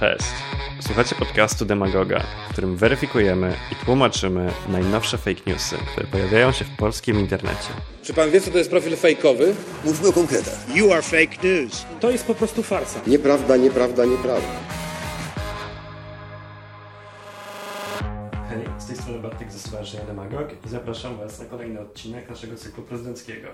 [0.00, 0.24] Cześć.
[0.80, 6.76] Słuchacie podcastu Demagoga, w którym weryfikujemy i tłumaczymy najnowsze fake newsy, które pojawiają się w
[6.76, 7.68] polskim internecie.
[8.02, 9.54] Czy pan wie, co to jest profil fejkowy?
[9.84, 10.76] Mówmy o konkretach.
[10.76, 11.86] You are fake news.
[12.00, 13.00] To jest po prostu farsa.
[13.06, 14.48] Nieprawda, nieprawda, nieprawda.
[18.48, 22.56] Hej, z tej strony Bartek ze Stowarzyszenia Demagog i zapraszam Was na kolejny odcinek naszego
[22.56, 23.48] cyklu prezydenckiego.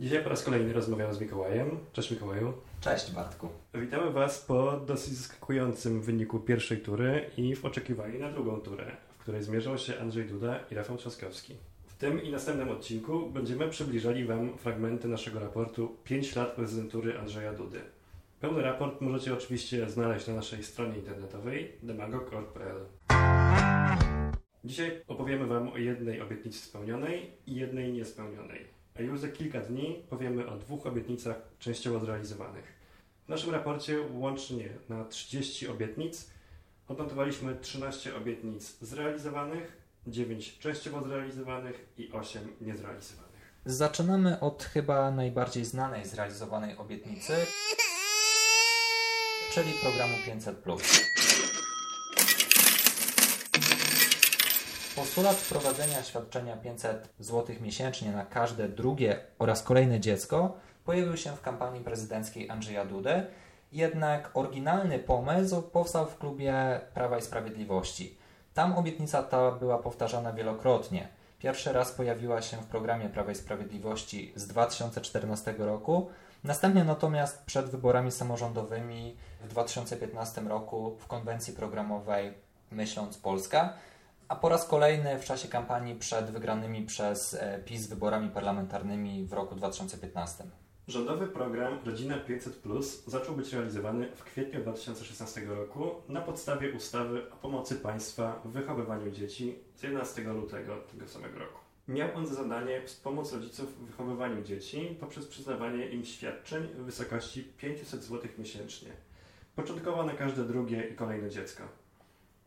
[0.00, 1.78] Dzisiaj po raz kolejny rozmawiam z Mikołajem.
[1.92, 2.52] Cześć Mikołaju.
[2.80, 3.48] Cześć Bartku.
[3.74, 9.22] Witamy Was po dosyć zaskakującym wyniku pierwszej tury i w oczekiwaniu na drugą turę, w
[9.22, 11.54] której zmierzą się Andrzej Duda i Rafał Trzaskowski.
[11.86, 17.52] W tym i następnym odcinku będziemy przybliżali Wam fragmenty naszego raportu 5 lat prezydentury Andrzeja
[17.52, 17.80] Dudy.
[18.40, 22.76] Pełny raport możecie oczywiście znaleźć na naszej stronie internetowej demagog.pl.
[24.64, 28.83] Dzisiaj opowiemy Wam o jednej obietnicy spełnionej i jednej niespełnionej.
[28.98, 32.64] A już za kilka dni powiemy o dwóch obietnicach częściowo zrealizowanych.
[33.26, 36.30] W naszym raporcie łącznie na 30 obietnic
[36.88, 43.60] odnotowaliśmy 13 obietnic zrealizowanych, 9 częściowo zrealizowanych i 8 niezrealizowanych.
[43.64, 47.32] Zaczynamy od chyba najbardziej znanej zrealizowanej obietnicy,
[49.52, 50.56] czyli programu 500.
[54.96, 61.40] Postulat wprowadzenia świadczenia 500 zł miesięcznie na każde drugie oraz kolejne dziecko pojawił się w
[61.40, 63.26] kampanii prezydenckiej Andrzeja Dudy,
[63.72, 68.16] jednak oryginalny pomysł powstał w klubie Prawa i Sprawiedliwości.
[68.54, 71.08] Tam obietnica ta była powtarzana wielokrotnie.
[71.38, 76.10] Pierwszy raz pojawiła się w programie Prawa i Sprawiedliwości z 2014 roku,
[76.44, 82.34] następnie natomiast przed wyborami samorządowymi w 2015 roku w konwencji programowej
[82.70, 83.74] Myśląc Polska,
[84.34, 89.32] a po raz kolejny w czasie kampanii przed wygranymi przez e, PiS wyborami parlamentarnymi w
[89.32, 90.44] roku 2015.
[90.88, 97.30] Rządowy program Rodzina 500 Plus zaczął być realizowany w kwietniu 2016 roku na podstawie ustawy
[97.30, 101.58] o pomocy państwa w wychowywaniu dzieci z 11 lutego tego samego roku.
[101.88, 107.44] Miał on za zadanie wspomóc rodziców w wychowywaniu dzieci poprzez przyznawanie im świadczeń w wysokości
[107.44, 108.90] 500 zł miesięcznie,
[109.56, 111.83] początkowo na każde drugie i kolejne dziecko.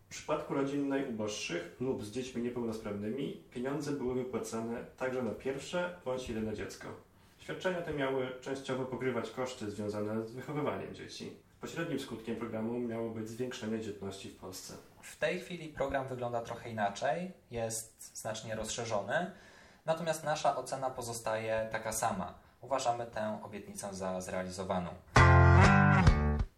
[0.08, 6.30] W przypadku rodzin najuboższych lub z dziećmi niepełnosprawnymi pieniądze były wypłacane także na pierwsze bądź
[6.30, 6.88] jedyne dziecko.
[7.38, 11.38] Świadczenia te miały częściowo pokrywać koszty związane z wychowywaniem dzieci.
[11.62, 14.74] Pośrednim skutkiem programu miało być zwiększenie dzietności w Polsce.
[15.02, 19.32] W tej chwili program wygląda trochę inaczej, jest znacznie rozszerzony,
[19.86, 22.34] natomiast nasza ocena pozostaje taka sama.
[22.62, 24.90] Uważamy tę obietnicę za zrealizowaną.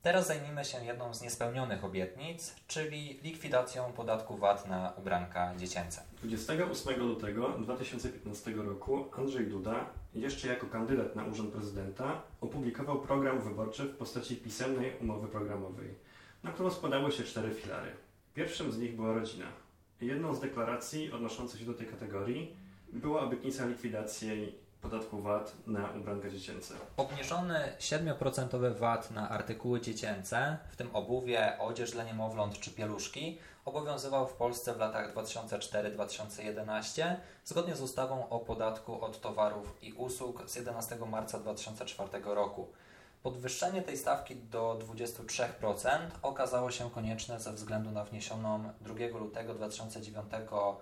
[0.02, 6.04] Teraz zajmijmy się jedną z niespełnionych obietnic, czyli likwidacją podatku VAT na ubranka dziecięce.
[6.22, 13.84] 28 lutego 2015 roku Andrzej Duda, jeszcze jako kandydat na urząd prezydenta, opublikował program wyborczy
[13.84, 15.96] w postaci pisemnej umowy programowej,
[16.44, 17.92] na którą składały się cztery filary.
[18.34, 19.46] Pierwszym z nich była rodzina.
[20.02, 22.56] Jedną z deklaracji odnoszących się do tej kategorii
[22.94, 26.74] była obietnica likwidacji podatku VAT na ubranka dziecięce.
[26.98, 34.28] Obniżony 7% VAT na artykuły dziecięce, w tym obuwie, odzież dla niemowląt czy pieluszki, obowiązywał
[34.28, 40.56] w Polsce w latach 2004-2011 zgodnie z ustawą o podatku od towarów i usług z
[40.56, 42.68] 11 marca 2004 roku.
[43.24, 45.46] Podwyższenie tej stawki do 23%
[46.22, 50.78] okazało się konieczne ze względu na wniesioną 2 lutego 2009 roku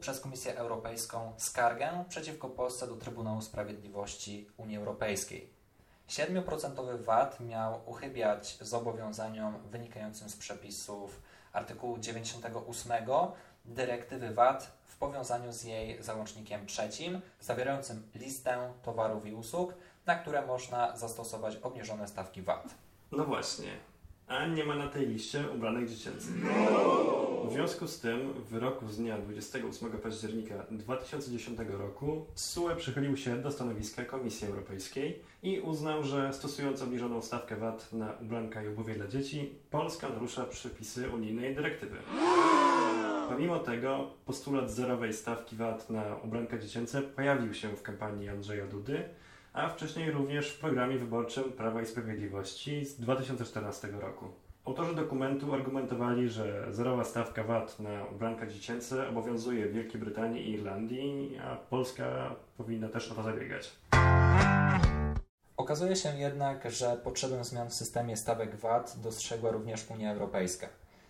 [0.00, 5.50] przez Komisję Europejską skargę przeciwko Polsce do Trybunału Sprawiedliwości Unii Europejskiej.
[6.08, 12.92] 7% VAT miał uchybiać zobowiązaniom wynikającym z przepisów artykułu 98
[13.64, 19.74] dyrektywy VAT w powiązaniu z jej załącznikiem trzecim, zawierającym listę towarów i usług,
[20.06, 22.74] na które można zastosować obniżone stawki VAT.
[23.12, 23.70] No właśnie,
[24.28, 26.34] a nie ma na tej liście ubranek dziecięcych.
[27.48, 33.42] W związku z tym w wyroku z dnia 28 października 2010 roku SUE przychylił się
[33.42, 38.94] do stanowiska Komisji Europejskiej i uznał, że stosując obniżoną stawkę VAT na ubranka i obuwie
[38.94, 41.96] dla dzieci, Polska narusza przepisy unijnej dyrektywy.
[43.28, 49.08] Pomimo tego postulat zerowej stawki VAT na ubranka dziecięce pojawił się w kampanii Andrzeja Dudy,
[49.56, 54.24] a wcześniej również w programie wyborczym Prawa i Sprawiedliwości z 2014 roku.
[54.64, 60.52] Autorzy dokumentu argumentowali, że zerowa stawka VAT na ubranka dziecięce obowiązuje w Wielkiej Brytanii i
[60.52, 63.72] Irlandii, a Polska powinna też o to zabiegać.
[65.56, 70.66] Okazuje się jednak, że potrzebę zmian w systemie stawek VAT dostrzegła również Unia Europejska.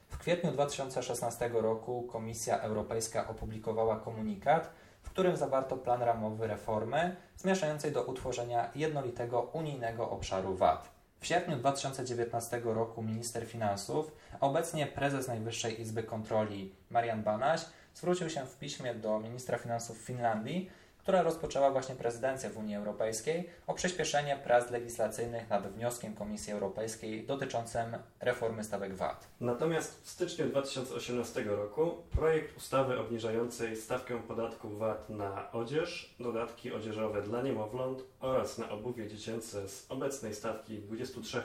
[0.09, 4.71] W kwietniu 2016 roku Komisja Europejska opublikowała komunikat,
[5.07, 10.91] w którym zawarto plan ramowy reformy zmierzającej do utworzenia jednolitego unijnego obszaru VAT.
[11.21, 17.61] W sierpniu 2019 roku minister finansów, a obecnie prezes Najwyższej Izby Kontroli Marian Banaś
[17.95, 20.71] zwrócił się w piśmie do ministra finansów Finlandii
[21.07, 27.27] która rozpoczęła właśnie prezydencję w Unii Europejskiej, o przyspieszenie prac legislacyjnych nad wnioskiem Komisji Europejskiej
[27.27, 29.29] dotyczącym reformy stawek VAT.
[29.41, 37.23] Natomiast w styczniu 2018 roku projekt ustawy obniżającej stawkę podatku VAT na odzież, dodatki odzieżowe
[37.23, 41.41] dla niemowląt oraz na obuwie dziecięce z obecnej stawki 23%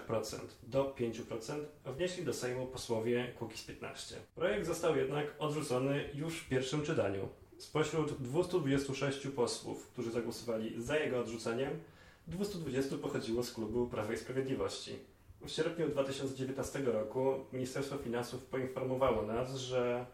[0.63, 4.15] do 5% wnieśli do Sejmu posłowie Kukiz 15.
[4.35, 7.29] Projekt został jednak odrzucony już w pierwszym czytaniu.
[7.61, 11.69] Spośród 226 posłów, którzy zagłosowali za jego odrzuceniem,
[12.27, 14.99] 220 pochodziło z klubu Prawa i Sprawiedliwości.
[15.41, 20.05] W sierpniu 2019 roku Ministerstwo Finansów poinformowało nas, że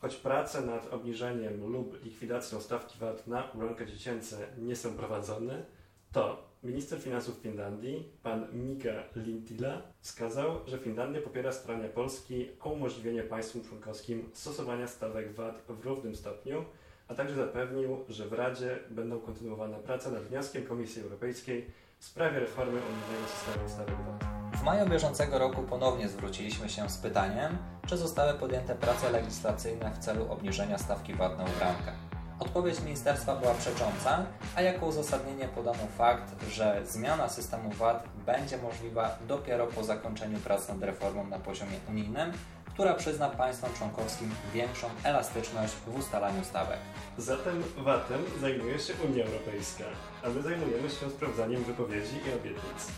[0.00, 5.64] choć prace nad obniżeniem lub likwidacją stawki VAT na ubranka dziecięce nie są prowadzone,
[6.12, 13.22] to minister finansów Finlandii, pan Mika Lintila, wskazał, że Finlandia popiera starania Polski o umożliwienie
[13.22, 16.64] państwom członkowskim stosowania stawek VAT w równym stopniu
[17.08, 22.40] a także zapewnił, że w Radzie będą kontynuowane prace nad wnioskiem Komisji Europejskiej w sprawie
[22.40, 24.24] reformy unijnego systemu stawek VAT.
[24.60, 29.98] W maju bieżącego roku ponownie zwróciliśmy się z pytaniem, czy zostały podjęte prace legislacyjne w
[29.98, 31.92] celu obniżenia stawki VAT na ubrankę.
[32.38, 39.18] Odpowiedź ministerstwa była przecząca, a jako uzasadnienie podano fakt, że zmiana systemu VAT będzie możliwa
[39.28, 42.32] dopiero po zakończeniu prac nad reformą na poziomie unijnym,
[42.74, 46.78] która przyzna państwom członkowskim większą elastyczność w ustalaniu stawek.
[47.18, 49.84] Zatem VAT-em zajmuje się Unia Europejska,
[50.24, 52.88] a my zajmujemy się sprawdzaniem wypowiedzi i obietnic.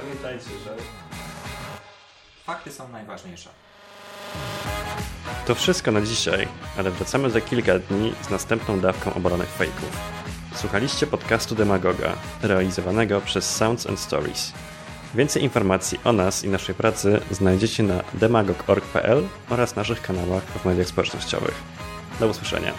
[0.00, 0.76] Pamiętajcie, że
[2.44, 3.50] fakty są najważniejsze.
[5.46, 10.00] To wszystko na dzisiaj, ale wracamy za kilka dni z następną dawką obalonych fejków.
[10.54, 12.12] Słuchaliście podcastu Demagoga,
[12.42, 14.52] realizowanego przez Sounds and Stories.
[15.14, 20.86] Więcej informacji o nas i naszej pracy znajdziecie na demagog.org.pl oraz naszych kanałach w mediach
[20.86, 21.54] społecznościowych.
[22.20, 22.72] Do usłyszenia.